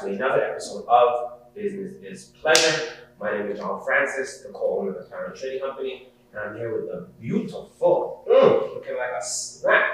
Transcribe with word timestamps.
to 0.00 0.06
another 0.06 0.42
episode 0.42 0.86
of 0.88 1.54
Business 1.54 1.92
is 2.02 2.32
Pleasure. 2.40 2.92
My 3.20 3.36
name 3.36 3.50
is 3.50 3.58
John 3.58 3.84
Francis, 3.84 4.40
the 4.40 4.50
co-owner 4.50 4.92
of 4.92 4.96
the 4.96 5.02
Clarence 5.02 5.38
Trading 5.38 5.60
Company, 5.60 6.08
and 6.32 6.40
I'm 6.40 6.56
here 6.56 6.74
with 6.74 6.86
the 6.86 7.08
beautiful, 7.20 8.24
mm, 8.26 8.74
looking 8.74 8.96
like 8.96 9.10
a 9.20 9.22
snack, 9.22 9.84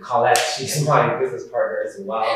Colette. 0.00 0.36
She's 0.36 0.84
my 0.84 1.20
business 1.20 1.46
partner 1.46 1.84
as 1.86 2.00
well. 2.00 2.26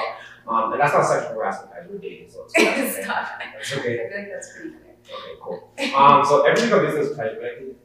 Um, 0.47 0.73
and 0.73 0.81
that's 0.81 0.93
not 0.93 1.07
sexual 1.07 1.35
harassment, 1.35 1.73
guys. 1.73 1.87
We're 1.91 1.99
dating, 1.99 2.31
so 2.31 2.45
it's 2.45 2.55
okay. 2.59 3.03
Stop. 3.03 3.29
That's 3.53 3.73
I 3.73 3.81
feel 3.81 3.91
like 3.91 4.29
that's 4.33 4.53
pretty 4.53 4.71
clear. 4.71 4.95
Okay, 5.03 5.41
cool. 5.43 5.97
Um, 5.97 6.25
so 6.25 6.47
every 6.47 6.61
single 6.61 6.81
business 6.81 7.17
pleasure, 7.17 7.43
I 7.43 7.59
think, 7.59 7.77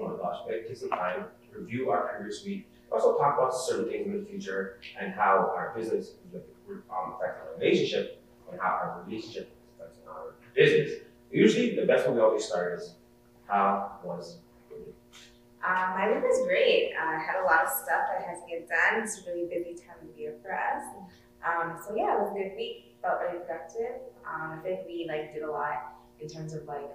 oh 0.00 0.08
my 0.08 0.16
gosh, 0.16 0.38
we 0.48 0.66
take 0.66 0.76
some 0.76 0.90
time 0.90 1.26
to 1.52 1.60
review 1.60 1.90
our 1.90 2.08
previous 2.08 2.44
week. 2.44 2.68
Also 2.90 3.16
talk 3.18 3.38
about 3.38 3.54
certain 3.54 3.88
things 3.88 4.06
in 4.08 4.18
the 4.18 4.28
future 4.28 4.80
and 5.00 5.14
how 5.14 5.52
our 5.56 5.72
business 5.76 6.14
um, 6.34 7.14
affects 7.14 7.40
our 7.40 7.54
relationship 7.56 8.20
and 8.54 8.60
how 8.62 8.68
our 8.68 9.02
relationship 9.06 9.50
affects 9.78 9.98
our 10.08 10.34
business. 10.54 11.02
Usually, 11.30 11.74
the 11.74 11.84
best 11.86 12.06
one 12.06 12.14
we 12.16 12.22
always 12.22 12.44
start 12.44 12.78
is 12.78 12.94
how 13.46 13.98
was 14.04 14.38
your 14.70 14.78
week? 14.78 14.94
Um, 15.66 15.98
my 15.98 16.12
week 16.12 16.22
was 16.22 16.46
great. 16.46 16.92
I 16.94 17.18
had 17.18 17.42
a 17.42 17.44
lot 17.44 17.64
of 17.64 17.70
stuff 17.70 18.02
that 18.12 18.24
had 18.26 18.36
to 18.36 18.46
get 18.48 18.68
done. 18.68 19.02
It's 19.02 19.18
a 19.18 19.30
really 19.30 19.46
busy 19.46 19.74
time 19.74 19.96
of 20.08 20.16
year 20.16 20.34
for 20.42 20.52
us. 20.54 20.84
Um, 21.44 21.76
so 21.86 21.94
yeah, 21.96 22.14
it 22.16 22.20
was 22.20 22.30
a 22.30 22.38
good 22.38 22.56
week. 22.56 22.94
Felt 23.02 23.20
really 23.20 23.40
productive. 23.44 24.00
Um, 24.24 24.52
I 24.52 24.62
think 24.62 24.80
we 24.86 25.06
like 25.08 25.34
did 25.34 25.42
a 25.42 25.50
lot 25.50 25.94
in 26.20 26.28
terms 26.28 26.54
of 26.54 26.64
like 26.66 26.90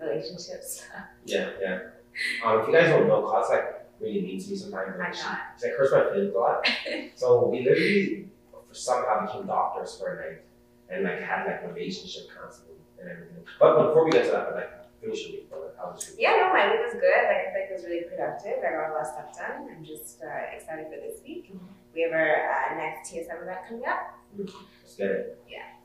relationships. 0.00 0.84
Yeah, 1.24 1.50
yeah. 1.60 1.78
Um, 2.44 2.60
if 2.60 2.68
you 2.68 2.72
guys 2.74 2.88
don't 2.90 3.08
know, 3.08 3.22
Claude's 3.22 3.48
like 3.50 3.86
really 4.00 4.20
mean 4.22 4.40
to 4.42 4.50
me 4.50 4.56
sometimes. 4.56 4.94
I'm 5.00 5.12
She- 5.14 5.66
like 5.68 5.76
hurts 5.78 5.92
my 5.92 6.04
feelings 6.12 6.34
a 6.34 6.38
lot. 6.38 6.68
so 7.14 7.48
we 7.48 7.62
literally 7.62 8.28
somehow 8.72 9.24
became 9.26 9.46
doctors 9.46 9.96
for 9.98 10.16
a 10.16 10.16
night 10.32 10.40
and 10.90 11.04
like 11.04 11.20
had 11.20 11.46
like 11.46 11.66
relationship 11.66 12.28
counseling 12.34 12.78
and 13.00 13.10
everything. 13.10 13.44
But 13.58 13.88
before 13.88 14.04
we 14.04 14.10
get 14.10 14.24
to 14.26 14.32
that, 14.32 14.54
like 14.54 14.70
finish 15.00 15.22
your 15.26 15.32
week, 15.32 15.50
but 15.50 15.76
how 15.78 15.92
was 15.92 16.06
your 16.06 16.16
week? 16.16 16.22
Yeah, 16.22 16.42
no, 16.42 16.52
my 16.52 16.70
week 16.70 16.80
was 16.82 16.94
good. 16.94 17.22
Like 17.26 17.42
I 17.46 17.52
think 17.52 17.70
it 17.70 17.74
was 17.74 17.84
really 17.84 18.04
productive. 18.06 18.62
I 18.62 18.70
got 18.72 18.90
a 18.90 18.92
lot 18.94 19.02
of 19.02 19.10
stuff 19.10 19.30
done. 19.36 19.68
I'm 19.70 19.84
just 19.84 20.22
uh, 20.22 20.54
excited 20.54 20.86
for 20.86 20.98
this 20.98 21.20
week. 21.26 21.52
We 21.94 22.02
have 22.02 22.12
our 22.12 22.30
uh, 22.30 22.76
next 22.76 23.10
TSM 23.10 23.42
event 23.42 23.58
coming 23.68 23.86
up. 23.86 24.18
Let's 24.38 24.94
get 24.96 25.10
it. 25.10 25.38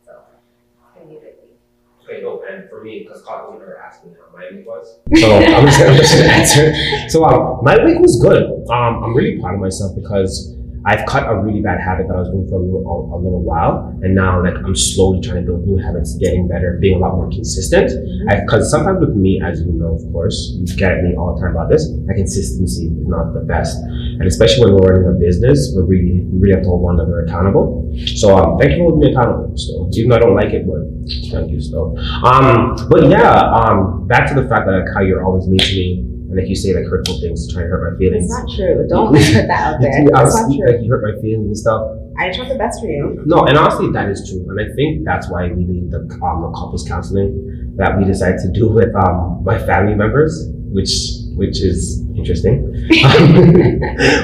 So 0.06 0.20
it's 0.20 0.94
gonna 0.94 1.10
be 1.10 1.18
a 1.18 1.20
good 1.20 1.36
week. 1.42 1.58
Okay, 2.04 2.22
no, 2.22 2.42
and 2.50 2.68
for 2.70 2.84
me, 2.84 3.04
because 3.04 3.22
Claude 3.22 3.46
wasn't 3.46 3.62
ever 3.62 3.78
asking 3.78 4.12
me 4.12 4.18
how 4.18 4.36
my 4.36 4.50
week 4.52 4.66
was. 4.66 5.00
So 5.22 5.36
I'm 5.38 5.66
just, 5.68 5.80
I'm 5.82 5.96
just 5.96 6.14
gonna 6.14 6.34
answer. 6.42 7.10
So 7.10 7.24
um, 7.26 7.64
my 7.64 7.78
week 7.86 8.00
was 8.00 8.20
good. 8.22 8.44
Um, 8.70 9.04
I'm 9.04 9.16
really 9.16 9.40
proud 9.40 9.56
of 9.56 9.62
myself 9.62 9.96
because 9.96 10.56
I've 10.84 11.06
cut 11.06 11.30
a 11.30 11.38
really 11.38 11.62
bad 11.62 11.80
habit 11.80 12.08
that 12.08 12.16
I 12.16 12.20
was 12.20 12.30
doing 12.30 12.50
for 12.50 12.56
a 12.56 12.64
little 12.64 12.82
a, 12.82 13.16
a 13.16 13.18
little 13.22 13.44
while, 13.44 13.94
and 14.02 14.16
now 14.16 14.42
like 14.42 14.56
I'm 14.58 14.76
slowly 14.76 15.22
trying 15.22 15.46
to 15.46 15.52
build 15.52 15.68
new 15.68 15.78
habits, 15.78 16.16
getting 16.18 16.48
better, 16.48 16.78
being 16.82 16.98
a 16.98 17.00
lot 17.00 17.16
more 17.16 17.30
consistent. 17.30 17.94
Because 18.26 18.72
sometimes 18.72 19.00
with 19.00 19.16
me, 19.16 19.42
as 19.46 19.62
you 19.62 19.74
know, 19.74 19.94
of 19.94 20.02
course, 20.12 20.58
you 20.58 20.66
get 20.76 20.92
at 20.92 21.04
me 21.04 21.16
all 21.16 21.36
the 21.36 21.42
time 21.42 21.52
about 21.52 21.70
this. 21.70 21.86
That 22.08 22.16
consistency 22.16 22.88
is 22.88 23.08
not 23.08 23.34
the 23.34 23.42
best, 23.42 23.78
and 23.78 24.26
especially 24.26 24.66
when 24.66 24.82
we're 24.82 25.06
running 25.06 25.10
a 25.14 25.20
business, 25.20 25.72
we're 25.76 25.86
really 25.86 26.26
we 26.26 26.40
really 26.40 26.56
have 26.56 26.64
to 26.64 26.70
hold 26.70 26.82
one 26.82 27.00
another 27.00 27.26
accountable. 27.26 27.94
So 28.18 28.36
um, 28.36 28.58
thank 28.58 28.72
you 28.72 28.78
for 28.78 28.90
holding 28.90 29.00
me 29.06 29.12
accountable. 29.14 29.54
Still, 29.56 29.90
even 29.94 30.10
though 30.10 30.16
I 30.16 30.20
don't 30.20 30.36
like 30.36 30.54
it, 30.54 30.66
but 30.66 30.82
thank 31.30 31.52
you 31.52 31.62
still. 31.62 31.94
Um, 32.26 32.74
but 32.90 33.06
yeah, 33.06 33.54
um, 33.54 34.08
back 34.08 34.28
to 34.30 34.34
the 34.34 34.50
fact 34.50 34.66
that 34.66 34.82
like, 34.82 34.90
how 34.96 35.02
you're 35.02 35.24
always 35.24 35.46
to 35.46 35.52
me, 35.52 36.11
and 36.32 36.40
like 36.40 36.48
you 36.48 36.56
say 36.56 36.72
like 36.74 36.86
hurtful 36.88 37.20
things 37.20 37.46
to 37.48 37.54
try 37.54 37.64
and 37.64 37.72
hurt 37.72 37.84
my 37.92 37.98
feelings. 38.00 38.26
It's 38.26 38.32
not 38.34 38.48
true. 38.56 38.88
Don't 38.88 39.12
put 39.14 39.20
that 39.36 39.52
out 39.52 39.82
there. 39.84 39.92
You- 40.00 40.08
It's 40.16 40.36
not 40.40 40.48
true. 40.48 40.64
like 40.66 40.80
you 40.82 40.90
hurt 40.90 41.04
my 41.04 41.16
feelings 41.22 41.48
and 41.52 41.58
stuff. 41.58 41.82
I 42.18 42.28
want 42.38 42.50
the 42.50 42.56
best 42.60 42.80
for 42.80 42.88
you. 42.88 43.24
No, 43.26 43.44
and 43.48 43.58
honestly, 43.58 43.90
that 43.92 44.08
is 44.10 44.20
true, 44.30 44.44
and 44.48 44.60
I 44.60 44.68
think 44.76 45.04
that's 45.06 45.30
why 45.32 45.48
we 45.52 45.64
need 45.64 45.92
the 45.92 46.00
um, 46.24 46.42
the 46.44 46.52
couples 46.56 46.88
counseling 46.88 47.74
that 47.78 47.98
we 47.98 48.04
decided 48.06 48.40
to 48.44 48.52
do 48.52 48.68
with 48.70 48.94
um, 48.96 49.42
my 49.44 49.58
family 49.58 49.96
members, 49.96 50.48
which 50.76 50.92
which 51.40 51.62
is 51.64 52.04
interesting, 52.16 52.68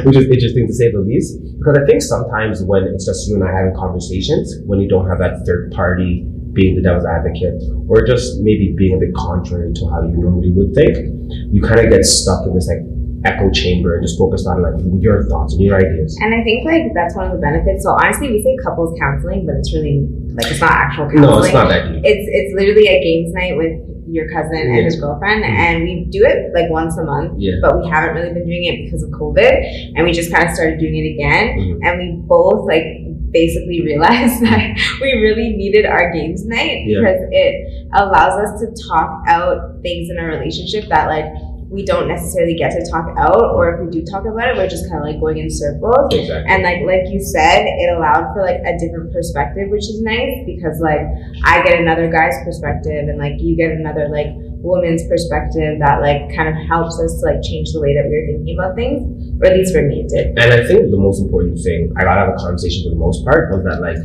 which 0.05 0.15
is 0.17 0.25
interesting 0.29 0.67
to 0.67 0.73
say 0.73 0.91
the 0.91 0.99
least. 0.99 1.39
Because 1.57 1.77
I 1.81 1.85
think 1.85 2.01
sometimes 2.01 2.61
when 2.63 2.83
it's 2.83 3.05
just 3.05 3.27
you 3.27 3.35
and 3.35 3.43
I 3.43 3.51
having 3.51 3.73
conversations, 3.75 4.53
when 4.65 4.79
you 4.79 4.87
don't 4.89 5.07
have 5.09 5.19
that 5.19 5.43
third 5.45 5.71
party 5.71 6.27
being 6.57 6.73
the 6.73 6.81
devil's 6.81 7.05
advocate, 7.05 7.61
or 7.85 8.01
just 8.01 8.41
maybe 8.41 8.73
being 8.73 8.97
a 8.97 8.99
bit 8.99 9.13
contrary 9.13 9.69
to 9.77 9.81
how 9.93 10.01
you 10.01 10.17
normally 10.17 10.49
would 10.51 10.73
think, 10.73 10.97
you 11.53 11.61
kind 11.61 11.79
of 11.79 11.93
get 11.93 12.01
stuck 12.01 12.41
in 12.49 12.57
this 12.57 12.65
like 12.65 12.81
echo 13.25 13.49
chamber 13.49 13.95
and 13.95 14.03
just 14.03 14.17
focused 14.17 14.45
on 14.45 14.61
like 14.61 14.77
your 15.01 15.25
thoughts 15.29 15.53
and 15.53 15.61
your 15.61 15.77
ideas. 15.77 16.17
And 16.21 16.33
I 16.33 16.41
think 16.41 16.65
like 16.65 16.89
that's 16.93 17.15
one 17.15 17.29
of 17.29 17.33
the 17.33 17.41
benefits. 17.41 17.85
So 17.85 17.93
honestly, 17.93 18.33
we 18.33 18.41
say 18.41 18.57
couples 18.65 18.97
counseling, 18.99 19.45
but 19.45 19.55
it's 19.61 19.73
really 19.73 20.09
like 20.33 20.49
it's 20.49 20.61
not 20.61 20.73
actual 20.73 21.05
counseling. 21.09 21.29
No, 21.29 21.43
it's 21.45 21.53
not 21.53 21.69
that 21.69 21.93
deep. 21.93 22.01
It's 22.03 22.25
it's 22.25 22.51
literally 22.57 22.87
a 22.89 22.97
games 23.01 23.33
night 23.33 23.57
with 23.57 23.77
your 24.09 24.27
cousin 24.29 24.57
and 24.57 24.85
his 24.85 24.99
girlfriend, 24.99 25.43
Mhm. 25.43 25.49
and 25.49 25.83
we 25.83 26.05
do 26.09 26.23
it 26.23 26.53
like 26.53 26.69
once 26.69 26.97
a 26.97 27.03
month. 27.03 27.33
Yeah. 27.37 27.55
But 27.61 27.81
we 27.81 27.89
haven't 27.89 28.15
really 28.15 28.33
been 28.33 28.45
doing 28.47 28.63
it 28.65 28.85
because 28.85 29.03
of 29.03 29.09
COVID, 29.11 29.53
and 29.95 30.05
we 30.05 30.11
just 30.13 30.31
kind 30.31 30.47
of 30.47 30.53
started 30.55 30.79
doing 30.79 30.95
it 30.95 31.13
again. 31.15 31.45
Mhm. 31.57 31.79
And 31.83 31.99
we 31.99 32.07
both 32.25 32.65
like 32.67 32.85
basically 33.31 33.81
realized 33.89 34.41
that 34.41 34.77
we 35.01 35.11
really 35.13 35.49
needed 35.57 35.85
our 35.85 36.11
games 36.13 36.45
night 36.45 36.83
Yeah. 36.85 36.99
because 36.99 37.21
it 37.31 37.55
allows 37.93 38.35
us 38.43 38.61
to 38.61 38.67
talk 38.87 39.23
out 39.27 39.81
things 39.83 40.09
in 40.09 40.17
our 40.17 40.29
relationship 40.29 40.85
that 40.89 41.07
like 41.07 41.25
we 41.69 41.83
don't 41.83 42.07
necessarily 42.07 42.55
get 42.55 42.71
to 42.71 42.81
talk 42.89 43.11
out, 43.17 43.51
or 43.51 43.75
if 43.75 43.77
we 43.83 43.91
do 43.91 44.05
talk 44.05 44.23
about 44.23 44.47
it, 44.47 44.55
we're 44.55 44.71
just 44.71 44.87
kind 44.87 45.03
of 45.03 45.05
like 45.05 45.19
going 45.19 45.37
in 45.37 45.51
circles. 45.51 46.13
Exactly. 46.15 46.47
And 46.47 46.63
like 46.63 46.79
like 46.87 47.11
you 47.11 47.19
said, 47.19 47.67
it 47.67 47.91
allowed 47.91 48.31
for 48.31 48.41
like 48.41 48.63
a 48.63 48.79
different 48.79 49.11
perspective, 49.11 49.67
which 49.67 49.83
is 49.83 50.01
nice 50.01 50.47
because 50.47 50.79
like 50.79 51.03
I 51.43 51.61
get 51.63 51.79
another 51.79 52.07
guy's 52.07 52.39
perspective 52.43 53.11
and 53.11 53.19
like 53.19 53.35
you 53.39 53.55
get 53.55 53.71
another 53.71 54.07
like 54.07 54.31
woman's 54.63 55.03
perspective 55.07 55.79
that 55.83 55.99
like 55.99 56.31
kind 56.31 56.47
of 56.47 56.55
helps 56.67 56.99
us 57.03 57.19
to 57.19 57.35
like 57.35 57.43
change 57.43 57.75
the 57.75 57.83
way 57.83 57.93
that 57.93 58.07
we 58.07 58.15
are 58.15 58.25
thinking 58.31 58.55
about 58.55 58.75
things. 58.75 59.03
Or 59.43 59.51
at 59.51 59.59
least 59.59 59.75
for 59.75 59.83
me 59.83 60.07
it 60.07 60.09
did. 60.09 60.39
And 60.39 60.53
I 60.55 60.63
think 60.63 60.87
the 60.87 60.97
most 60.97 61.19
important 61.19 61.59
thing 61.59 61.91
I 61.99 62.07
got 62.07 62.17
out 62.17 62.31
of 62.31 62.39
the 62.39 62.43
conversation 62.47 62.87
for 62.87 62.95
the 62.95 63.01
most 63.01 63.27
part 63.27 63.51
was 63.51 63.63
that 63.67 63.83
like 63.83 63.99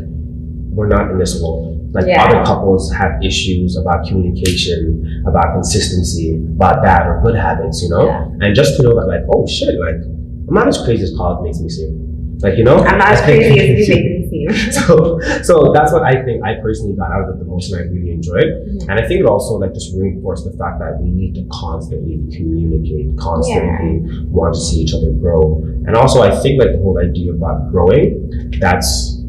we're 0.75 0.91
not 0.91 1.11
in 1.11 1.19
this 1.19 1.39
alone. 1.39 1.82
Like 1.93 2.07
Yeah. 2.07 2.25
other 2.25 2.45
couples 2.45 2.91
have 2.93 3.23
issues 3.23 3.77
about 3.77 4.07
communication, 4.09 5.23
about 5.27 5.53
consistency, 5.55 6.37
about 6.57 6.83
bad 6.83 7.07
or 7.07 7.21
good 7.25 7.37
habits, 7.37 7.83
you 7.83 7.91
know? 7.91 8.07
Yeah. 8.07 8.29
And 8.41 8.55
just 8.55 8.77
to 8.77 8.83
know 8.83 8.95
that 8.99 9.07
like, 9.07 9.23
oh 9.35 9.47
shit, 9.47 9.79
like 9.81 10.01
I'm 10.49 10.55
not 10.55 10.69
as 10.69 10.79
crazy 10.85 11.03
as 11.05 11.13
Colin 11.17 11.45
makes 11.45 11.61
me 11.61 11.69
seem. 11.69 12.39
Like, 12.41 12.59
you 12.59 12.65
know? 12.65 12.79
I'm 12.79 12.99
not 12.99 13.13
as 13.13 13.21
crazy 13.23 13.45
as 13.45 13.57
you 13.57 13.63
make 13.63 13.79
me 13.79 13.85
seem. 14.33 14.73
so 14.73 15.21
so 15.43 15.71
that's 15.75 15.93
what 15.93 16.03
I 16.03 16.25
think 16.25 16.43
I 16.45 16.55
personally 16.61 16.97
got 16.97 17.13
out 17.13 17.29
of 17.29 17.37
it 17.37 17.39
the 17.39 17.45
most 17.45 17.71
and 17.71 17.81
I 17.81 17.85
really 17.93 18.11
enjoyed. 18.11 18.43
Mhm. 18.67 18.89
And 18.89 18.99
I 18.99 19.07
think 19.07 19.21
it 19.21 19.27
also 19.27 19.55
like 19.63 19.73
just 19.75 19.95
reinforced 19.95 20.45
the 20.51 20.57
fact 20.57 20.81
that 20.81 20.99
we 21.01 21.11
need 21.11 21.35
to 21.37 21.45
constantly 21.53 22.19
communicate, 22.37 23.17
constantly 23.19 24.25
want 24.33 24.55
to 24.55 24.61
see 24.61 24.81
each 24.81 24.95
other 24.95 25.11
grow. 25.13 25.63
And 25.87 25.95
also 25.95 26.23
I 26.23 26.35
think 26.43 26.59
like 26.61 26.73
the 26.73 26.79
whole 26.79 26.99
idea 26.99 27.33
about 27.33 27.71
growing, 27.71 28.51
that's 28.59 29.22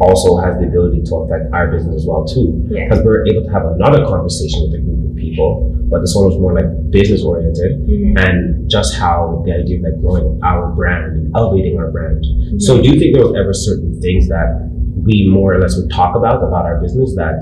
also 0.00 0.36
has 0.38 0.58
the 0.60 0.66
ability 0.68 1.02
to 1.04 1.14
affect 1.24 1.52
our 1.52 1.70
business 1.72 2.02
as 2.02 2.06
well 2.06 2.24
too. 2.24 2.62
Yeah. 2.68 2.84
Because 2.88 3.04
we're 3.04 3.24
able 3.26 3.44
to 3.44 3.52
have 3.52 3.64
another 3.76 4.04
conversation 4.04 4.68
with 4.68 4.74
a 4.76 4.82
group 4.84 5.10
of 5.10 5.16
people, 5.16 5.72
but 5.88 6.00
this 6.00 6.14
one 6.14 6.26
was 6.28 6.38
more 6.38 6.52
like 6.54 6.68
business 6.90 7.24
oriented 7.24 7.80
Mhm. 7.88 8.18
and 8.20 8.68
just 8.70 8.96
how 8.96 9.42
the 9.46 9.52
idea 9.52 9.78
of 9.78 9.84
like 9.84 9.98
growing 10.00 10.38
our 10.42 10.72
brand 10.74 11.12
and 11.12 11.32
elevating 11.34 11.78
our 11.78 11.90
brand. 11.90 12.20
Mm-hmm. 12.24 12.58
So 12.58 12.80
do 12.82 12.88
you 12.88 12.98
think 12.98 13.14
there 13.14 13.24
was 13.24 13.34
ever 13.34 13.52
certain 13.52 13.98
things 14.00 14.28
that 14.28 14.68
we 15.04 15.28
more 15.32 15.54
or 15.54 15.58
less 15.60 15.76
would 15.80 15.90
talk 15.90 16.16
about 16.16 16.42
about 16.42 16.64
our 16.66 16.80
business 16.80 17.14
that 17.16 17.36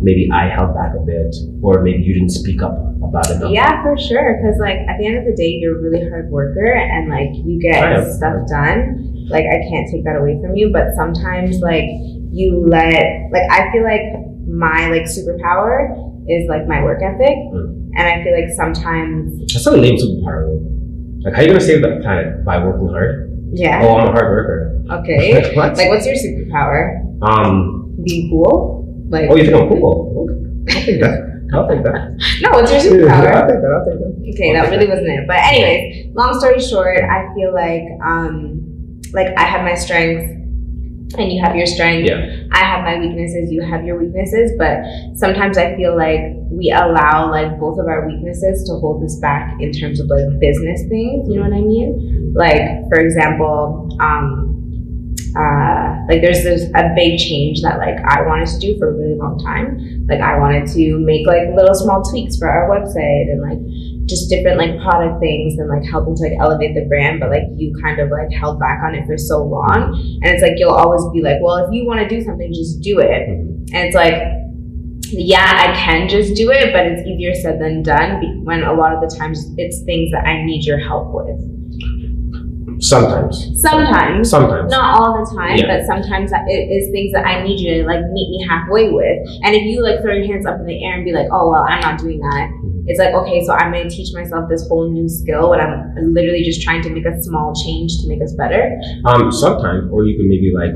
maybe 0.00 0.28
I 0.32 0.48
held 0.48 0.74
back 0.74 0.94
a 0.94 1.02
bit 1.04 1.34
or 1.60 1.82
maybe 1.82 2.02
you 2.02 2.14
didn't 2.14 2.30
speak 2.30 2.62
up 2.62 2.78
about 3.02 3.28
enough? 3.30 3.50
Yeah, 3.52 3.82
for 3.82 3.96
sure. 3.98 4.38
Because 4.38 4.56
like 4.60 4.78
at 4.88 4.96
the 4.98 5.06
end 5.06 5.18
of 5.18 5.24
the 5.24 5.34
day, 5.34 5.48
you're 5.60 5.78
a 5.78 5.82
really 5.82 6.08
hard 6.08 6.30
worker, 6.30 6.66
and 6.72 7.08
like 7.10 7.30
you 7.34 7.58
get 7.60 8.06
stuff 8.12 8.46
done. 8.48 9.17
Like 9.28 9.44
I 9.44 9.58
can't 9.68 9.86
take 9.90 10.04
that 10.04 10.16
away 10.16 10.38
from 10.40 10.56
you. 10.56 10.70
But 10.72 10.94
sometimes 10.96 11.60
like 11.60 11.88
you 12.32 12.64
let 12.66 13.30
like 13.32 13.46
I 13.50 13.70
feel 13.72 13.82
like 13.84 14.02
my 14.46 14.88
like 14.88 15.04
superpower 15.04 15.92
is 16.28 16.48
like 16.48 16.66
my 16.66 16.82
work 16.82 17.00
ethic, 17.02 17.36
Mm. 17.52 17.88
and 17.96 18.04
I 18.08 18.22
feel 18.22 18.34
like 18.34 18.50
sometimes 18.50 19.40
That's 19.52 19.64
not 19.66 19.74
a 19.74 19.80
lame 19.80 19.96
superpower. 19.96 20.44
Like 21.24 21.34
how 21.34 21.40
are 21.40 21.44
you 21.44 21.48
gonna 21.48 21.60
save 21.60 21.82
the 21.82 21.98
planet 22.02 22.44
by 22.44 22.62
working 22.64 22.88
hard? 22.88 23.24
yeah. 23.52 23.80
Oh, 23.82 23.96
I'm 23.96 24.08
a 24.08 24.12
hard 24.12 24.28
worker. 24.28 24.82
Okay. 25.00 25.40
what? 25.56 25.76
like 25.76 25.88
what's 25.88 26.06
your 26.06 26.14
superpower? 26.16 27.00
um. 27.22 27.94
Being 28.04 28.30
cool. 28.30 28.84
Like 29.08 29.28
Oh, 29.30 29.36
you 29.36 29.44
think 29.44 29.56
I'm 29.56 29.68
cool? 29.68 30.26
Okay. 30.68 30.76
I'll 30.76 30.84
take 30.84 31.00
that. 31.00 31.40
I'll 31.54 31.66
take 31.68 31.82
that. 31.82 32.12
no, 32.42 32.50
what's 32.52 32.70
your 32.70 32.80
superpower? 32.80 33.32
I'll 33.34 33.48
take 33.48 33.60
that. 33.60 33.72
I'll 33.72 33.84
take 33.88 33.98
that. 33.98 34.32
Okay, 34.34 34.52
that 34.52 34.70
really 34.70 34.86
wasn't 34.86 35.08
it. 35.08 35.26
But 35.26 35.36
anyways, 35.38 36.14
long 36.14 36.38
story 36.38 36.60
short, 36.60 37.02
I 37.02 37.32
feel 37.34 37.52
like 37.54 37.84
um 38.04 38.67
like 39.12 39.28
I 39.36 39.42
have 39.42 39.62
my 39.62 39.74
strengths 39.74 40.34
and 41.16 41.32
you 41.32 41.42
have 41.42 41.56
your 41.56 41.66
strengths. 41.66 42.10
Yeah. 42.10 42.44
I 42.52 42.64
have 42.64 42.84
my 42.84 42.98
weaknesses, 42.98 43.50
you 43.50 43.62
have 43.62 43.84
your 43.84 43.98
weaknesses, 43.98 44.52
but 44.58 44.82
sometimes 45.14 45.56
I 45.56 45.74
feel 45.76 45.96
like 45.96 46.20
we 46.50 46.70
allow 46.70 47.30
like 47.30 47.58
both 47.58 47.78
of 47.78 47.86
our 47.86 48.06
weaknesses 48.06 48.64
to 48.68 48.74
hold 48.74 49.02
us 49.04 49.16
back 49.16 49.60
in 49.60 49.72
terms 49.72 50.00
of 50.00 50.08
like 50.08 50.24
business 50.40 50.82
things, 50.88 51.28
you 51.28 51.36
know 51.36 51.42
what 51.42 51.52
I 51.52 51.60
mean? 51.60 52.32
Like 52.34 52.88
for 52.88 53.00
example, 53.00 53.96
um 54.00 54.48
uh, 55.36 56.02
like 56.08 56.20
there's 56.22 56.42
this 56.42 56.64
a 56.74 56.90
big 56.96 57.18
change 57.18 57.60
that 57.62 57.78
like 57.78 57.98
I 58.08 58.22
wanted 58.26 58.48
to 58.48 58.58
do 58.58 58.78
for 58.78 58.90
a 58.90 58.92
really 58.92 59.14
long 59.14 59.38
time. 59.38 60.06
Like 60.08 60.20
I 60.20 60.38
wanted 60.38 60.66
to 60.74 60.98
make 60.98 61.26
like 61.26 61.54
little 61.54 61.74
small 61.74 62.02
tweaks 62.02 62.38
for 62.38 62.48
our 62.48 62.68
website 62.68 63.30
and 63.30 63.42
like 63.42 63.60
just 64.08 64.30
different 64.30 64.56
like 64.58 64.80
product 64.80 65.20
things 65.20 65.58
and 65.58 65.68
like 65.68 65.84
helping 65.90 66.16
to 66.16 66.22
like 66.22 66.32
elevate 66.40 66.74
the 66.74 66.86
brand, 66.88 67.20
but 67.20 67.28
like 67.30 67.44
you 67.56 67.72
kind 67.82 68.00
of 68.00 68.08
like 68.10 68.32
held 68.32 68.58
back 68.58 68.80
on 68.82 68.94
it 68.94 69.06
for 69.06 69.18
so 69.18 69.42
long. 69.44 69.92
And 70.22 70.32
it's 70.32 70.42
like 70.42 70.54
you'll 70.56 70.72
always 70.72 71.04
be 71.12 71.22
like, 71.22 71.36
well, 71.42 71.56
if 71.58 71.68
you 71.72 71.86
want 71.86 72.00
to 72.00 72.08
do 72.08 72.24
something, 72.24 72.48
just 72.52 72.80
do 72.80 72.98
it. 73.00 73.28
Mhm. 73.28 73.68
And 73.74 73.86
it's 73.86 73.94
like, 73.94 74.16
yeah, 75.10 75.44
I 75.68 75.74
can 75.74 76.08
just 76.08 76.34
do 76.34 76.50
it, 76.50 76.72
but 76.72 76.86
it's 76.86 77.06
easier 77.06 77.34
said 77.34 77.60
than 77.60 77.82
done 77.82 78.44
when 78.44 78.62
a 78.62 78.72
lot 78.72 78.92
of 78.92 79.00
the 79.00 79.14
times 79.14 79.52
it's 79.56 79.82
things 79.84 80.10
that 80.12 80.24
I 80.26 80.44
need 80.44 80.64
your 80.64 80.78
help 80.78 81.08
with. 81.12 81.40
Sometimes. 82.80 83.60
Sometimes. 83.60 84.30
Sometimes. 84.30 84.70
Not 84.70 85.00
all 85.00 85.18
the 85.18 85.26
time, 85.34 85.56
Yeah. 85.58 85.66
but 85.66 85.86
sometimes 85.86 86.30
it 86.32 86.66
is 86.70 86.90
things 86.92 87.12
that 87.12 87.26
I 87.26 87.42
need 87.42 87.58
you 87.58 87.82
to 87.82 87.88
like 87.88 88.00
meet 88.12 88.28
me 88.30 88.46
halfway 88.48 88.90
with. 88.90 89.18
And 89.42 89.54
if 89.54 89.62
you 89.62 89.82
like 89.82 90.00
throw 90.00 90.14
your 90.14 90.26
hands 90.26 90.46
up 90.46 90.60
in 90.60 90.66
the 90.66 90.84
air 90.84 90.94
and 90.94 91.04
be 91.04 91.12
like, 91.12 91.26
"Oh 91.32 91.50
well, 91.50 91.66
I'm 91.68 91.80
not 91.80 91.98
doing 91.98 92.20
that,". 92.20 92.48
It's 92.88 92.98
like, 92.98 93.14
okay, 93.14 93.44
so 93.44 93.52
I'm 93.52 93.70
gonna 93.72 93.88
teach 93.90 94.12
myself 94.14 94.48
this 94.48 94.66
whole 94.68 94.90
new 94.90 95.08
skill 95.08 95.50
when 95.50 95.60
I'm 95.60 96.12
literally 96.14 96.42
just 96.42 96.62
trying 96.62 96.82
to 96.82 96.90
make 96.90 97.04
a 97.06 97.20
small 97.22 97.54
change 97.54 98.00
to 98.02 98.08
make 98.08 98.22
us 98.22 98.32
better. 98.34 98.80
Um, 99.04 99.30
sometimes, 99.30 99.90
or 99.92 100.04
you 100.04 100.16
can 100.16 100.28
maybe 100.28 100.52
like 100.56 100.72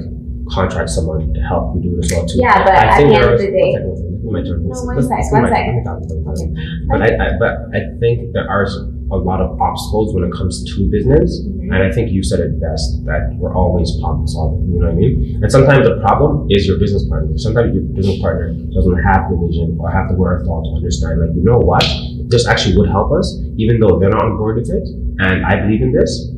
contract 0.52 0.90
someone 0.90 1.32
to 1.34 1.40
help 1.40 1.74
you 1.76 1.82
do 1.90 1.96
it 1.98 2.04
as 2.04 2.12
well 2.12 2.26
too. 2.26 2.38
Yeah, 2.40 2.62
but 2.64 2.74
I 2.74 2.84
at 2.84 2.96
think 2.98 3.08
the 3.10 3.16
end 3.16 3.24
of 3.32 3.38
the 3.40 3.46
day- 3.50 3.72
one 3.72 3.82
second, 3.82 3.88
one 3.88 3.96
second. 3.96 4.22
Let 4.22 4.32
me 4.32 4.32
my 4.32 4.42
turn. 4.42 4.68
No, 4.68 4.84
one 4.84 4.96
Let's- 4.96 5.08
sec, 5.08 5.18
let's 5.18 5.32
one 5.32 5.42
get 5.42 5.50
my- 5.50 5.56
sec. 5.56 5.66
let 5.66 5.74
me 5.74 5.82
talk, 5.84 5.98
let 6.00 6.10
me 6.12 6.24
talk. 6.24 6.36
Okay. 6.36 6.50
But 6.88 7.00
I, 7.02 7.08
I, 7.16 7.28
but 7.40 7.52
I 7.74 7.80
think 8.00 8.32
there 8.32 8.48
are 8.48 8.66
a 9.12 9.20
lot 9.20 9.40
of 9.40 9.60
obstacles 9.60 10.14
when 10.14 10.24
it 10.24 10.32
comes 10.32 10.64
to 10.64 10.88
business, 10.90 11.44
and 11.44 11.76
I 11.76 11.92
think 11.92 12.10
you 12.10 12.22
said 12.22 12.40
it 12.40 12.60
best 12.60 13.04
that 13.04 13.36
we're 13.36 13.54
always 13.54 13.92
problem 14.00 14.26
solving. 14.26 14.72
You 14.72 14.80
know 14.80 14.88
what 14.88 14.96
I 14.96 14.98
mean? 14.98 15.40
And 15.42 15.52
sometimes 15.52 15.86
the 15.86 16.00
problem 16.00 16.48
is 16.50 16.66
your 16.66 16.78
business 16.78 17.04
partner. 17.08 17.36
Sometimes 17.36 17.74
your 17.74 17.84
business 17.92 18.20
partner 18.20 18.56
doesn't 18.72 19.00
have 19.04 19.28
the 19.28 19.36
vision 19.36 19.76
or 19.78 19.90
have 19.92 20.08
the 20.08 20.16
wherewithal 20.16 20.64
to 20.64 20.70
understand. 20.76 21.20
Like, 21.20 21.36
you 21.36 21.44
know 21.44 21.60
what? 21.60 21.84
This 22.32 22.48
actually 22.48 22.76
would 22.78 22.88
help 22.88 23.12
us, 23.12 23.36
even 23.56 23.78
though 23.78 24.00
they're 24.00 24.12
not 24.12 24.24
on 24.24 24.36
board 24.36 24.56
with 24.56 24.70
it, 24.72 24.88
and 25.20 25.44
I 25.44 25.60
believe 25.60 25.82
in 25.82 25.92
this. 25.92 26.32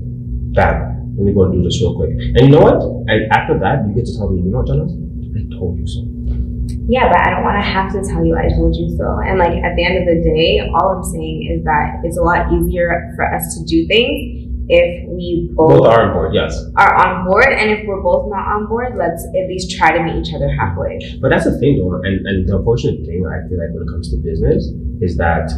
Bam. 0.54 1.14
Let 1.16 1.26
me 1.26 1.32
go 1.32 1.44
and 1.44 1.54
do 1.54 1.62
this 1.62 1.80
real 1.80 1.94
quick. 1.94 2.10
And 2.10 2.40
you 2.42 2.50
know 2.50 2.60
what? 2.60 2.82
And 3.06 3.30
after 3.30 3.58
that, 3.60 3.86
you 3.86 3.94
get 3.94 4.06
to 4.06 4.16
tell 4.18 4.30
me, 4.30 4.42
you 4.42 4.50
know 4.50 4.58
what, 4.58 4.66
Jonathan? 4.66 4.98
I 5.30 5.58
told 5.58 5.78
you 5.78 5.86
so. 5.86 6.43
Yeah, 6.86 7.08
but 7.08 7.18
I 7.26 7.30
don't 7.30 7.44
want 7.44 7.56
to 7.56 7.66
have 7.66 7.92
to 7.92 8.00
tell 8.04 8.24
you 8.24 8.36
I 8.36 8.48
told 8.56 8.76
you 8.76 8.92
so. 8.96 9.18
And 9.24 9.38
like 9.38 9.56
at 9.64 9.72
the 9.76 9.84
end 9.84 9.96
of 9.98 10.04
the 10.04 10.20
day, 10.20 10.60
all 10.74 10.96
I'm 10.96 11.04
saying 11.04 11.48
is 11.56 11.64
that 11.64 12.04
it's 12.04 12.18
a 12.18 12.22
lot 12.22 12.52
easier 12.52 13.12
for 13.16 13.24
us 13.32 13.56
to 13.56 13.64
do 13.64 13.86
things 13.86 14.44
if 14.68 15.08
we 15.08 15.50
both, 15.52 15.78
Both 15.78 15.88
are 15.88 16.08
on 16.08 16.12
board, 16.14 16.34
yes. 16.34 16.56
are 16.76 16.94
on 16.94 17.26
board. 17.26 17.52
And 17.52 17.70
if 17.70 17.86
we're 17.86 18.00
both 18.00 18.30
not 18.30 18.48
on 18.48 18.66
board, 18.66 18.96
let's 18.96 19.24
at 19.36 19.48
least 19.48 19.76
try 19.76 19.92
to 19.96 20.02
meet 20.02 20.16
each 20.16 20.34
other 20.34 20.48
halfway. 20.48 20.98
But 21.20 21.28
that's 21.28 21.44
the 21.44 21.58
thing, 21.58 21.76
though, 21.76 22.00
and, 22.02 22.26
and 22.26 22.48
the 22.48 22.56
unfortunate 22.56 23.04
thing 23.04 23.24
I 23.28 23.44
feel 23.48 23.60
like 23.60 23.72
when 23.76 23.84
it 23.84 23.90
comes 23.92 24.10
to 24.10 24.16
business 24.16 24.64
is 25.00 25.16
that 25.18 25.52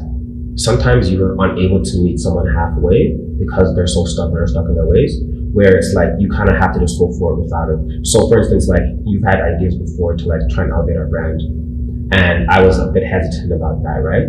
sometimes 0.57 1.13
you're 1.13 1.37
unable 1.39 1.83
to 1.85 2.03
meet 2.03 2.19
someone 2.19 2.51
halfway 2.51 3.15
because 3.39 3.75
they're 3.77 3.87
so 3.87 4.05
stubborn 4.07 4.43
or 4.43 4.47
stuck 4.47 4.67
in 4.67 4.75
their 4.75 4.87
ways. 4.87 5.15
Where 5.57 5.73
it's 5.77 5.95
like 5.97 6.11
you 6.21 6.29
kind 6.29 6.51
of 6.53 6.57
have 6.61 6.75
to 6.77 6.81
just 6.81 7.01
go 7.01 7.09
for 7.19 7.33
it 7.33 7.41
without 7.41 7.73
it. 7.73 8.05
So, 8.05 8.29
for 8.29 8.39
instance, 8.45 8.69
like 8.69 8.85
you've 9.09 9.25
had 9.25 9.41
ideas 9.41 9.75
before 9.75 10.13
to 10.15 10.25
like 10.29 10.45
try 10.53 10.65
and 10.69 10.73
elevate 10.73 10.97
our 11.01 11.09
brand, 11.09 11.41
and 12.13 12.45
I 12.53 12.61
was 12.61 12.77
a 12.79 12.93
bit 12.93 13.05
hesitant 13.09 13.53
about 13.57 13.81
that, 13.83 14.05
right? 14.05 14.29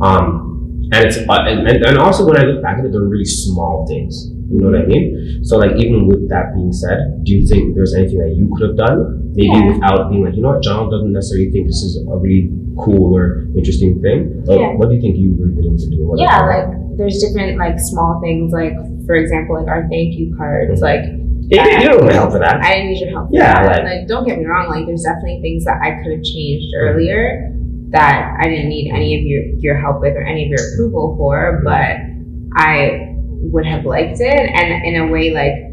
Um, 0.00 0.88
and 0.92 1.00
it's 1.06 1.18
uh, 1.18 1.42
and, 1.50 1.66
and, 1.66 1.84
and 1.84 1.98
also 1.98 2.24
when 2.26 2.38
I 2.38 2.42
look 2.46 2.62
back 2.62 2.78
at 2.78 2.84
it, 2.84 2.92
they're 2.92 3.02
really 3.02 3.24
small 3.26 3.86
things. 3.88 4.30
You 4.52 4.60
know 4.60 4.70
what 4.70 4.80
I 4.80 4.86
mean? 4.86 5.40
So 5.42 5.56
like 5.56 5.74
even 5.80 6.06
with 6.06 6.28
that 6.28 6.52
being 6.54 6.72
said, 6.72 7.24
do 7.24 7.32
you 7.32 7.46
think 7.46 7.74
there's 7.74 7.94
anything 7.94 8.18
that 8.20 8.34
you 8.36 8.52
could 8.52 8.68
have 8.68 8.76
done 8.76 9.32
maybe 9.34 9.48
Yeah. 9.48 9.72
without 9.72 10.10
being 10.10 10.24
like, 10.24 10.36
you 10.36 10.42
know 10.42 10.52
what, 10.52 10.62
John 10.62 10.90
doesn't 10.92 11.10
necessarily 11.10 11.50
think 11.50 11.66
this 11.66 11.80
is 11.82 11.96
a 12.04 12.16
really 12.16 12.52
cool 12.84 13.14
or 13.16 13.46
interesting 13.56 14.00
thing. 14.02 14.42
But 14.46 14.58
Yeah. 14.58 14.74
What 14.74 14.88
do 14.88 14.94
you 14.96 15.00
think 15.00 15.16
you 15.16 15.32
been 15.38 15.64
able 15.64 15.78
to 15.78 15.90
do? 15.90 16.06
What 16.06 16.18
Yeah, 16.18 16.42
like 16.42 16.66
there's 16.98 17.22
different 17.22 17.58
like 17.58 17.78
small 17.78 18.20
things, 18.22 18.52
like 18.52 18.74
for 19.06 19.14
example, 19.14 19.56
like 19.56 19.68
our 19.68 19.82
thank 19.88 20.14
you 20.14 20.34
cards. 20.36 20.80
Like 20.82 21.04
you 21.04 21.58
don't 21.58 22.04
need 22.04 22.12
help 22.12 22.32
for 22.32 22.38
that. 22.38 22.62
I 22.62 22.74
didn't 22.74 22.90
need 22.92 23.00
your 23.00 23.10
help. 23.10 23.28
for 23.28 23.36
Yeah, 23.36 23.62
that. 23.62 23.84
like- 23.84 24.08
don't 24.08 24.26
get 24.26 24.38
me 24.38 24.46
wrong. 24.46 24.68
Like 24.68 24.86
there's 24.86 25.02
definitely 25.02 25.40
things 25.42 25.64
that 25.64 25.78
I 25.82 26.02
could 26.02 26.12
have 26.12 26.24
changed 26.24 26.68
earlier 26.76 27.50
that 27.90 28.36
I 28.40 28.48
didn't 28.48 28.68
need 28.68 28.90
any 28.90 29.18
of 29.18 29.22
your 29.24 29.42
your 29.58 29.76
help 29.76 30.00
with 30.00 30.16
or 30.16 30.22
any 30.22 30.44
of 30.44 30.50
your 30.50 30.60
approval 30.72 31.14
for, 31.16 31.60
mm-hmm. 31.60 31.64
but 31.64 32.60
I 32.60 33.08
would 33.52 33.66
have 33.66 33.84
liked 33.84 34.20
it. 34.20 34.50
And 34.54 34.84
in 34.84 35.00
a 35.02 35.06
way, 35.12 35.32
like 35.34 35.71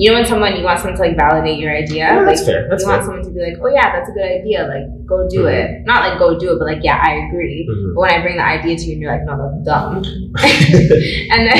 you 0.00 0.08
know, 0.08 0.16
when 0.16 0.24
someone 0.24 0.56
you 0.56 0.64
want 0.64 0.78
someone 0.80 0.96
to 0.96 1.02
like 1.06 1.16
validate 1.16 1.58
your 1.60 1.72
idea, 1.76 2.08
Yeah, 2.08 2.16
like 2.24 2.32
that's 2.32 2.44
fair. 2.48 2.64
That's 2.70 2.82
you 2.82 2.88
fair. 2.88 2.96
want 2.96 3.04
someone 3.04 3.24
to 3.28 3.32
be 3.36 3.40
like, 3.48 3.56
oh 3.60 3.68
yeah, 3.68 3.92
that's 3.92 4.08
a 4.08 4.14
good 4.16 4.24
idea. 4.40 4.64
Like 4.64 4.86
go 5.04 5.28
do 5.28 5.44
Mhm. 5.44 5.52
it. 5.58 5.66
Not 5.84 6.08
like 6.08 6.16
go 6.18 6.38
do 6.38 6.52
it, 6.52 6.58
but 6.58 6.66
like 6.72 6.80
yeah, 6.82 6.96
I 7.04 7.28
agree. 7.28 7.68
Mhm. 7.68 7.92
But 7.94 8.00
when 8.00 8.10
I 8.16 8.18
bring 8.24 8.36
the 8.40 8.46
idea 8.56 8.74
to 8.80 8.84
you 8.88 8.92
and 8.96 9.00
you're 9.02 9.12
like, 9.12 9.26
no, 9.28 9.34
that's 9.36 9.60
dumb. 9.68 10.00
and 11.36 11.40
then 11.48 11.58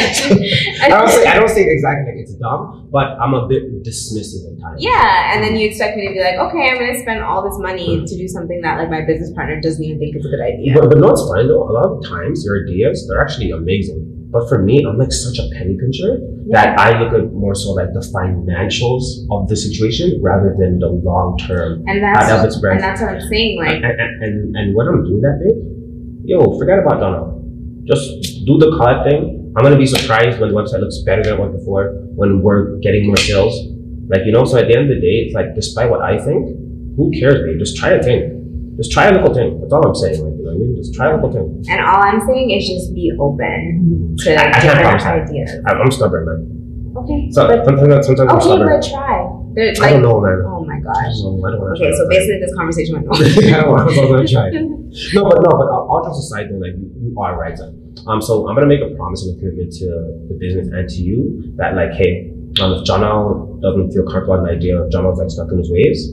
I 0.81 0.88
don't 0.88 1.08
say 1.08 1.26
I 1.26 1.34
don't 1.37 1.52
say 1.52 1.69
exactly 1.69 2.04
like 2.12 2.20
it's 2.25 2.34
dumb, 2.40 2.88
but 2.90 3.06
I'm 3.20 3.34
a 3.34 3.46
bit 3.46 3.62
dismissive 3.84 4.42
at 4.48 4.56
times. 4.62 4.78
Yeah, 4.81 5.34
and 5.34 5.44
then 5.44 5.56
you 5.56 5.69
expect 5.69 5.96
me 5.96 6.08
to 6.08 6.12
be 6.14 6.20
like, 6.20 6.38
okay, 6.48 6.70
I'm 6.70 6.78
gonna 6.81 6.98
spend 6.98 7.20
all 7.22 7.42
this 7.44 7.58
money 7.58 8.04
to 8.08 8.14
do 8.16 8.26
something 8.28 8.60
that 8.62 8.78
like 8.78 8.88
my 8.90 9.02
business 9.04 9.32
partner 9.37 9.60
doesn't 9.60 9.84
even 9.84 9.98
think 10.00 10.16
is 10.16 10.25
a 10.25 10.31
good 10.32 10.40
idea. 10.40 10.75
But, 10.81 10.88
but 10.88 10.98
no, 10.98 11.10
it's 11.12 11.26
fine 11.28 11.46
though. 11.48 11.64
A 11.69 11.72
lot 11.76 11.88
of 11.92 12.00
times 12.08 12.44
your 12.44 12.64
ideas 12.64 13.06
they're 13.08 13.20
actually 13.20 13.50
amazing. 13.50 14.16
But 14.30 14.48
for 14.48 14.62
me, 14.62 14.84
I'm 14.86 14.96
like 14.96 15.10
such 15.10 15.38
a 15.38 15.48
penny 15.58 15.76
pincher 15.76 16.22
that 16.54 16.78
I 16.78 17.02
look 17.02 17.12
at 17.12 17.32
more 17.32 17.54
so 17.54 17.72
like 17.72 17.92
the 17.92 18.04
financials 18.14 19.26
of 19.30 19.48
the 19.48 19.56
situation 19.56 20.20
rather 20.22 20.54
than 20.56 20.78
the 20.78 20.86
long 20.88 21.36
term. 21.38 21.82
and 21.88 22.00
that's 22.02 22.58
brand. 22.60 22.78
and 22.78 22.84
that's 22.84 23.00
what 23.02 23.10
I'm 23.10 23.20
saying. 23.28 23.58
Like, 23.58 23.74
And, 23.74 23.84
and, 23.84 24.22
and, 24.22 24.56
and 24.56 24.76
when 24.76 24.86
I'm 24.86 25.02
doing 25.02 25.20
that, 25.22 25.36
babe, 25.42 25.58
yo, 26.24 26.58
forget 26.58 26.78
about 26.78 27.00
Donald. 27.00 27.42
Just 27.86 28.46
do 28.46 28.56
the 28.56 28.70
collab 28.78 29.02
thing. 29.08 29.52
I'm 29.56 29.64
gonna 29.64 29.76
be 29.76 29.86
surprised 29.86 30.38
when 30.38 30.50
the 30.50 30.54
website 30.54 30.78
looks 30.80 31.02
better 31.02 31.24
than 31.24 31.34
it 31.34 31.40
was 31.40 31.50
before, 31.58 31.90
when 32.14 32.40
we're 32.40 32.78
getting 32.78 33.06
more 33.08 33.16
sales. 33.16 33.52
Like, 34.06 34.22
you 34.26 34.32
know, 34.32 34.44
so 34.44 34.58
at 34.58 34.68
the 34.68 34.76
end 34.78 34.90
of 34.90 34.94
the 34.94 35.00
day, 35.00 35.26
it's 35.26 35.34
like, 35.34 35.54
despite 35.56 35.90
what 35.90 36.02
I 36.02 36.18
think, 36.18 36.54
who 36.96 37.10
cares, 37.18 37.42
babe? 37.42 37.58
Just 37.58 37.76
try 37.76 37.90
a 37.90 38.02
thing. 38.02 38.39
Just 38.80 38.92
try 38.92 39.08
a 39.08 39.12
little 39.12 39.32
thing. 39.34 39.60
That's 39.60 39.72
all 39.76 39.84
I'm 39.87 39.94
saying. 39.94 40.25
Like, 40.25 40.32
you 40.40 40.44
know 40.44 40.56
what 40.56 40.56
I 40.56 40.64
mean? 40.64 40.76
Just 40.80 40.94
try 40.96 41.12
a 41.12 41.14
little 41.16 41.28
thing. 41.32 41.64
and 41.68 41.78
all 41.84 42.00
I'm 42.00 42.20
saying 42.25 42.49
is 42.50 42.64
just 42.66 42.94
be 42.96 43.12
open 43.20 44.16
to 44.25 44.28
I- 44.32 44.49
I 44.49 44.60
different 44.64 45.00
that. 45.04 45.28
ideas. 45.28 45.50
I'm, 45.68 45.76
I'm 45.84 45.90
stubborn, 45.92 46.25
man. 46.25 46.40
Okay, 46.96 47.28
So 47.30 47.46
but 47.46 47.64
sometimes, 47.64 48.06
sometimes 48.06 48.30
I'm 48.32 48.37
okay, 48.40 48.46
stubborn. 48.49 48.68
but 48.72 48.82
try. 48.82 49.37
There, 49.52 49.75
I 49.82 49.90
don't 49.90 50.02
know, 50.02 50.20
man. 50.22 50.42
oh 50.46 50.64
my 50.64 50.76
I 50.76 50.80
gosh. 50.80 51.12
don't. 51.22 51.42
I 51.44 51.50
don't 51.50 51.60
want 51.60 51.76
to 51.76 51.82
Okay, 51.84 51.92
so 51.92 52.08
basically 52.08 52.38
this 52.40 52.54
conversation 52.54 52.94
went 52.94 53.06
nowhere. 53.10 53.84
I 53.84 53.94
don't 53.94 54.10
want 54.10 54.26
to 54.26 54.32
try. 54.32 54.49
No, 55.14 55.22
but 55.28 55.38
no, 55.38 55.50
but 55.54 55.68
all 55.70 55.87
all 55.90 56.02
jokes 56.02 56.18
aside, 56.18 56.50
though, 56.50 56.58
like 56.58 56.75
you, 56.75 56.90
you 56.99 57.20
are 57.20 57.38
right. 57.38 57.54
Um, 58.08 58.20
so 58.22 58.49
I'm 58.49 58.54
gonna 58.56 58.66
make 58.66 58.80
a 58.82 58.90
promise 58.96 59.22
and 59.26 59.37
a 59.37 59.38
commitment 59.38 59.70
to 59.78 59.87
the 60.30 60.34
business 60.40 60.66
and 60.72 60.88
to 60.88 60.96
you 61.02 61.52
that, 61.58 61.75
like, 61.76 61.92
hey, 61.94 62.32
um, 62.60 62.75
if 62.75 62.84
John 62.84 63.04
Al 63.04 63.58
doesn't 63.62 63.92
feel 63.92 64.02
comfortable 64.02 64.40
with 64.42 64.50
an 64.50 64.56
idea, 64.56 64.82
if 64.82 64.90
John 64.90 65.04
Al's 65.06 65.18
like 65.20 65.30
stuck 65.30 65.46
in 65.52 65.58
his 65.58 65.70
ways, 65.70 66.10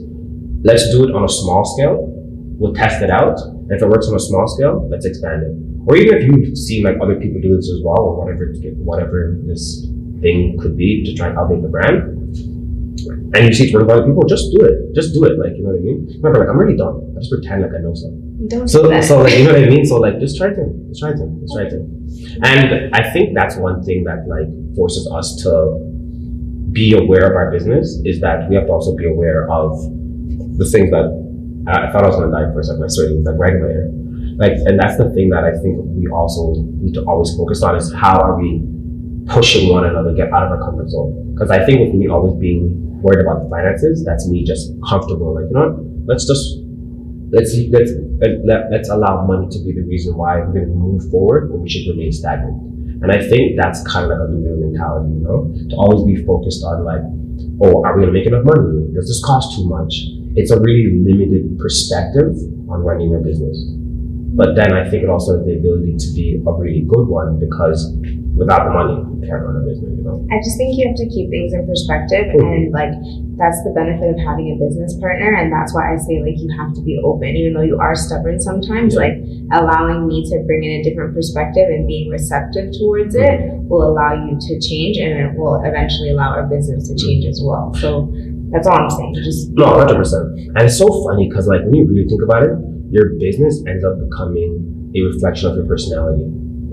let's 0.63 0.89
do 0.91 1.09
it 1.09 1.15
on 1.15 1.23
a 1.25 1.29
small 1.29 1.65
scale. 1.65 2.13
We'll 2.59 2.73
test 2.73 3.01
it 3.01 3.09
out. 3.11 3.39
And 3.41 3.71
if 3.71 3.81
it 3.81 3.87
works 3.87 4.07
on 4.07 4.15
a 4.15 4.19
small 4.19 4.47
scale, 4.47 4.87
let's 4.89 5.05
expand 5.05 5.43
it. 5.43 5.53
Or 5.87 5.95
even 5.95 6.17
if 6.17 6.23
you've 6.27 6.57
seen 6.57 6.83
like 6.83 6.97
other 7.01 7.15
people 7.15 7.39
do 7.41 7.55
this 7.55 7.69
as 7.69 7.79
well, 7.83 7.99
or 7.99 8.25
whatever, 8.25 8.51
whatever 8.83 9.37
this 9.45 9.85
thing 10.21 10.57
could 10.59 10.75
be 10.75 11.03
to 11.05 11.13
try 11.15 11.27
and 11.29 11.37
elevate 11.37 11.61
the 11.61 11.69
brand, 11.69 12.17
and 13.35 13.45
you 13.47 13.53
see 13.53 13.65
it's 13.65 13.73
working 13.73 13.87
for 13.87 13.93
other 13.93 14.05
people, 14.07 14.23
just 14.23 14.51
do 14.57 14.65
it. 14.65 14.93
Just 14.95 15.13
do 15.13 15.23
it. 15.25 15.37
Like, 15.39 15.53
you 15.55 15.63
know 15.63 15.69
what 15.71 15.79
I 15.79 15.83
mean? 15.83 16.07
Remember, 16.17 16.39
like, 16.39 16.49
I'm 16.49 16.57
really 16.57 16.75
dumb. 16.75 17.13
I 17.15 17.19
just 17.19 17.31
pretend 17.31 17.61
like 17.61 17.71
I 17.71 17.79
know 17.79 17.93
something. 17.93 18.47
Don't 18.47 18.67
So, 18.67 18.83
do 18.83 18.89
that. 18.89 19.03
so 19.03 19.21
like, 19.21 19.37
you 19.37 19.45
know 19.45 19.53
what 19.53 19.63
I 19.63 19.69
mean? 19.69 19.85
So 19.85 19.97
like, 19.97 20.19
just 20.19 20.37
try 20.37 20.47
it. 20.49 20.57
Just 20.89 20.99
try 21.01 21.11
it. 21.11 21.17
Just 21.41 21.53
try 21.53 21.63
it. 21.63 21.73
And 22.43 22.95
I 22.95 23.11
think 23.13 23.35
that's 23.35 23.55
one 23.57 23.83
thing 23.83 24.03
that 24.05 24.27
like 24.27 24.47
forces 24.75 25.09
us 25.11 25.41
to 25.43 25.77
be 26.71 26.93
aware 26.97 27.29
of 27.29 27.35
our 27.35 27.51
business 27.51 27.99
is 28.03 28.19
that 28.21 28.49
we 28.49 28.55
have 28.55 28.65
to 28.65 28.71
also 28.71 28.95
be 28.95 29.05
aware 29.05 29.49
of 29.51 29.71
the 30.57 30.65
things 30.69 30.91
that 30.91 31.05
I 31.67 31.91
thought 31.91 32.03
I 32.03 32.07
was 32.07 32.15
gonna 32.15 32.31
die 32.31 32.51
for 32.53 32.59
a 32.59 32.63
second. 32.63 33.27
I 33.27 33.31
right 33.35 33.53
in 33.53 33.61
my 33.61 33.67
ear. 33.67 33.91
Like, 34.37 34.53
and 34.69 34.79
that's 34.79 34.97
the 34.97 35.09
thing 35.11 35.29
that 35.33 35.43
I 35.43 35.51
think 35.59 35.81
we 35.97 36.07
also 36.13 36.53
need 36.77 36.93
to 36.93 37.03
always 37.05 37.35
focus 37.35 37.63
on 37.63 37.75
is 37.75 37.91
how 37.91 38.21
are 38.21 38.39
we 38.39 38.61
pushing 39.25 39.73
one 39.73 39.85
another 39.85 40.11
to 40.11 40.15
get 40.15 40.31
out 40.31 40.45
of 40.45 40.51
our 40.53 40.61
comfort 40.61 40.89
zone? 40.89 41.33
Because 41.33 41.51
I 41.51 41.65
think 41.65 41.79
with 41.81 41.93
me 41.93 42.07
always 42.07 42.37
being 42.39 43.01
worried 43.01 43.25
about 43.25 43.43
the 43.43 43.49
finances, 43.49 44.05
that's 44.05 44.29
me 44.29 44.45
just 44.45 44.71
comfortable. 44.87 45.35
Like, 45.35 45.49
you 45.49 45.57
know 45.57 45.73
what? 45.73 46.07
Let's 46.07 46.25
just 46.29 46.61
let's 47.33 47.51
let's 47.73 47.91
let, 48.45 48.71
let's 48.71 48.89
allow 48.89 49.25
money 49.25 49.49
to 49.49 49.59
be 49.65 49.73
the 49.73 49.83
reason 49.89 50.15
why 50.15 50.37
we're 50.39 50.53
going 50.53 50.69
to 50.69 50.75
move 50.77 51.09
forward 51.11 51.51
when 51.51 51.61
we 51.61 51.69
should 51.69 51.89
remain 51.89 52.11
stagnant. 52.11 52.55
And 53.01 53.11
I 53.11 53.19
think 53.19 53.57
that's 53.59 53.85
kind 53.85 54.05
of 54.05 54.09
like 54.13 54.21
a 54.21 54.31
Lulu 54.31 54.69
mentality, 54.69 55.13
you 55.13 55.21
know, 55.21 55.53
to 55.69 55.75
always 55.77 56.01
be 56.05 56.17
focused 56.25 56.63
on 56.63 56.85
like, 56.85 57.03
oh, 57.61 57.85
are 57.85 57.93
we 57.93 58.05
going 58.05 58.13
to 58.13 58.17
make 58.17 58.25
enough 58.25 58.45
money? 58.45 58.89
Does 58.93 59.05
this 59.05 59.21
cost 59.25 59.57
too 59.57 59.69
much? 59.69 60.16
It's 60.37 60.51
a 60.51 60.59
really 60.59 61.01
limited 61.01 61.57
perspective 61.57 62.37
on 62.69 62.85
running 62.85 63.09
your 63.09 63.21
business. 63.21 63.57
But 64.37 64.53
then 64.53 64.71
I 64.71 64.87
think 64.87 65.01
it 65.03 65.09
also 65.09 65.37
has 65.37 65.45
the 65.49 65.57
ability 65.57 65.97
to 65.97 66.07
be 66.13 66.37
a 66.45 66.51
really 66.53 66.85
good 66.85 67.07
one 67.09 67.39
because 67.41 67.89
without 68.37 68.69
the 68.69 68.73
money, 68.77 69.01
you 69.17 69.25
can't 69.25 69.41
run 69.41 69.57
a 69.57 69.65
business, 69.65 69.97
you 69.97 70.05
know? 70.05 70.21
I 70.29 70.37
just 70.45 70.61
think 70.61 70.77
you 70.77 70.85
have 70.85 70.95
to 71.01 71.09
keep 71.09 71.33
things 71.33 71.57
in 71.57 71.65
perspective 71.65 72.29
Mhm. 72.37 72.45
and 72.45 72.63
like 72.71 72.93
that's 73.41 73.57
the 73.65 73.73
benefit 73.73 74.13
of 74.13 74.17
having 74.21 74.53
a 74.53 74.57
business 74.61 74.93
partner, 75.01 75.33
and 75.33 75.51
that's 75.51 75.73
why 75.73 75.93
I 75.93 75.97
say 75.97 76.21
like 76.21 76.37
you 76.37 76.49
have 76.57 76.73
to 76.77 76.81
be 76.81 77.01
open, 77.03 77.33
even 77.35 77.53
though 77.53 77.65
you 77.65 77.77
are 77.81 77.95
stubborn 77.95 78.39
sometimes. 78.39 78.93
Yeah. 78.93 79.01
Like 79.09 79.15
allowing 79.57 80.05
me 80.05 80.21
to 80.29 80.43
bring 80.45 80.63
in 80.63 80.81
a 80.81 80.83
different 80.83 81.13
perspective 81.17 81.65
and 81.69 81.87
being 81.87 82.09
receptive 82.09 82.69
towards 82.77 83.15
it 83.15 83.41
will 83.69 83.89
allow 83.89 84.13
you 84.13 84.37
to 84.37 84.59
change, 84.61 84.97
and 85.01 85.17
it 85.17 85.37
will 85.37 85.57
eventually 85.65 86.11
allow 86.11 86.29
our 86.37 86.45
business 86.45 86.89
to 86.89 86.95
change 86.95 87.25
as 87.25 87.41
well. 87.43 87.73
So 87.73 88.09
that's 88.51 88.67
all 88.67 88.77
I'm 88.77 88.89
saying. 88.89 89.13
Just 89.23 89.51
No, 89.51 89.65
hundred 89.79 89.95
percent. 89.97 90.25
And 90.55 90.61
it's 90.61 90.77
so 90.77 90.87
funny 91.05 91.27
because 91.29 91.47
like 91.47 91.61
when 91.63 91.73
you 91.75 91.87
really 91.87 92.07
think 92.07 92.21
about 92.23 92.43
it, 92.43 92.51
your 92.89 93.15
business 93.19 93.63
ends 93.67 93.83
up 93.83 93.99
becoming 93.99 94.91
a 94.95 95.01
reflection 95.01 95.49
of 95.51 95.55
your 95.57 95.65
personality. 95.65 96.25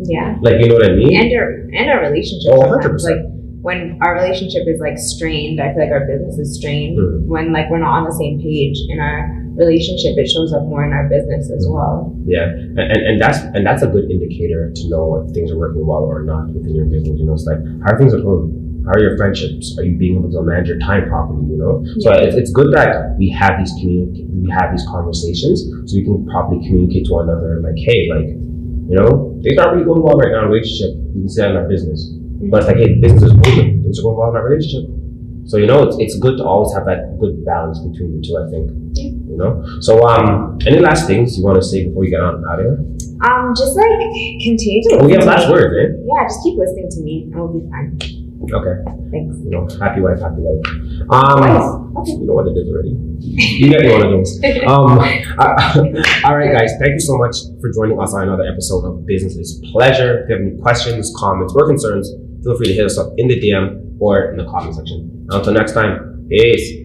yeah, 0.06 0.36
Like 0.40 0.60
you 0.60 0.68
know 0.68 0.74
what 0.76 0.90
I 0.90 0.94
mean? 0.94 1.14
and 1.16 1.32
our 1.34 1.48
and 1.74 1.86
our 1.90 2.00
relationship. 2.10 2.52
Oh, 2.54 2.60
100%. 2.62 3.02
Like 3.02 3.22
when 3.64 3.98
our 4.02 4.14
relationship 4.14 4.68
is 4.68 4.78
like 4.78 4.98
strained, 4.98 5.60
I 5.60 5.72
feel 5.72 5.82
like 5.82 5.90
our 5.92 6.06
business 6.06 6.36
is 6.38 6.56
strained. 6.58 6.98
Mhm. 6.98 7.26
When 7.26 7.52
like 7.52 7.70
we're 7.70 7.78
not 7.80 7.98
on 7.98 8.04
the 8.04 8.12
same 8.12 8.38
page 8.40 8.76
in 8.88 9.00
our 9.00 9.32
relationship, 9.56 10.18
it 10.18 10.28
shows 10.28 10.52
up 10.52 10.62
more 10.64 10.84
in 10.84 10.92
our 10.92 11.08
business 11.08 11.50
as 11.50 11.66
well. 11.68 12.12
Yeah, 12.26 12.44
and, 12.44 12.78
and, 12.78 13.00
and 13.08 13.20
that's 13.20 13.38
and 13.54 13.64
that's 13.66 13.82
a 13.82 13.86
good 13.88 14.10
indicator 14.10 14.70
to 14.74 14.88
know 14.90 15.24
if 15.24 15.32
things 15.34 15.50
are 15.50 15.58
working 15.58 15.86
well 15.86 16.04
or 16.04 16.22
not 16.22 16.48
within 16.52 16.74
your 16.74 16.84
business. 16.86 17.18
You 17.18 17.26
know, 17.26 17.32
it's 17.34 17.46
like 17.46 17.58
how 17.82 17.94
are 17.94 17.98
things 17.98 18.12
at 18.14 18.20
home? 18.20 18.60
How 18.84 18.92
are 18.92 19.00
your 19.00 19.16
friendships? 19.16 19.76
Are 19.78 19.84
you 19.84 19.96
being 19.96 20.18
able 20.18 20.30
to 20.30 20.42
manage 20.42 20.68
your 20.68 20.78
time 20.78 21.08
properly? 21.08 21.48
You 21.48 21.56
know, 21.56 21.84
so 22.04 22.12
it's, 22.12 22.36
it's 22.36 22.52
good 22.52 22.72
that 22.76 23.16
we 23.18 23.30
have 23.30 23.56
these 23.58 23.72
communi- 23.80 24.28
we 24.28 24.44
have 24.52 24.72
these 24.72 24.84
conversations 24.88 25.64
so 25.88 25.96
we 25.96 26.04
can 26.04 26.26
properly 26.28 26.60
communicate 26.66 27.06
to 27.06 27.12
one 27.16 27.28
another. 27.28 27.64
Like, 27.64 27.80
hey, 27.80 28.08
like, 28.12 28.28
you 28.28 28.96
know, 29.00 29.40
things 29.42 29.56
aren't 29.56 29.80
really 29.80 29.88
going 29.88 30.02
well 30.04 30.20
right 30.20 30.32
now 30.32 30.44
in 30.44 30.52
relationship. 30.52 31.00
We 31.16 31.24
can 31.24 31.28
say 31.32 31.42
that 31.48 31.50
in 31.52 31.56
our 31.56 31.68
business, 31.68 32.12
but 32.52 32.60
it's 32.60 32.68
like, 32.68 32.76
hey, 32.76 33.00
business 33.00 33.24
is 33.24 33.32
booming. 33.32 33.80
Things 33.80 33.98
are 33.98 34.04
going 34.04 34.18
well 34.20 34.28
in 34.30 34.36
our 34.36 34.44
relationship. 34.44 34.84
So 35.48 35.56
you 35.56 35.66
know, 35.66 35.88
it's, 35.88 35.96
it's 35.98 36.16
good 36.20 36.36
to 36.38 36.44
always 36.44 36.72
have 36.76 36.84
that 36.84 37.16
good 37.20 37.44
balance 37.44 37.80
between 37.80 38.16
the 38.16 38.20
two. 38.20 38.36
I 38.36 38.48
think. 38.52 38.68
You 39.00 39.36
know. 39.40 39.64
So 39.80 40.04
um, 40.04 40.58
any 40.68 40.78
last 40.78 41.06
things 41.06 41.36
you 41.36 41.44
want 41.44 41.56
to 41.56 41.64
say 41.66 41.88
before 41.88 42.00
we 42.00 42.10
get 42.10 42.20
on 42.20 42.44
out 42.48 42.60
of 42.60 42.64
here? 42.64 42.78
Um, 43.24 43.54
just 43.56 43.76
like 43.76 43.88
continue 44.44 44.82
to 44.84 44.98
Oh, 45.00 45.06
we 45.06 45.12
have 45.12 45.24
last 45.24 45.48
words, 45.48 45.72
eh? 45.72 45.96
Yeah, 46.04 46.28
just 46.28 46.42
keep 46.44 46.58
listening 46.58 46.88
to 46.90 47.00
me, 47.00 47.28
and 47.32 47.34
we'll 47.34 47.48
be 47.48 47.64
fine. 47.70 48.23
Okay. 48.52 48.76
Thanks. 49.10 49.36
You 49.44 49.50
know, 49.50 49.68
happy 49.80 50.00
wife, 50.00 50.20
happy 50.20 50.42
life. 50.42 50.62
Um, 51.10 51.92
Okay. 51.96 52.12
you 52.12 52.26
know 52.26 52.34
what 52.34 52.46
it 52.48 52.56
is 52.58 52.68
already. 52.68 52.96
You 53.20 53.70
get 53.70 53.90
one 53.92 54.02
of 54.04 54.10
those. 54.12 54.40
Um, 54.66 54.98
uh, 55.38 56.24
all 56.26 56.36
right, 56.36 56.52
guys. 56.52 56.72
Thank 56.80 56.92
you 56.94 57.00
so 57.00 57.16
much 57.16 57.36
for 57.60 57.70
joining 57.72 57.98
us 58.00 58.12
on 58.14 58.22
another 58.24 58.44
episode 58.44 58.84
of 58.84 59.06
Business 59.06 59.36
is 59.36 59.62
Pleasure. 59.72 60.24
If 60.24 60.28
you 60.28 60.34
have 60.36 60.44
any 60.44 60.60
questions, 60.60 61.12
comments, 61.16 61.54
or 61.56 61.66
concerns, 61.66 62.10
feel 62.42 62.56
free 62.56 62.66
to 62.66 62.74
hit 62.74 62.84
us 62.86 62.98
up 62.98 63.12
in 63.16 63.28
the 63.28 63.40
DM 63.40 63.96
or 64.00 64.30
in 64.32 64.36
the 64.36 64.44
comment 64.44 64.74
section. 64.74 65.26
Until 65.30 65.52
next 65.54 65.72
time, 65.72 66.26
peace. 66.28 66.83